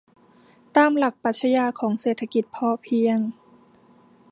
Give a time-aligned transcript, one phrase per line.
[0.75, 3.17] ตามหลักปรัชญาของเศรษฐกิจพอเพียง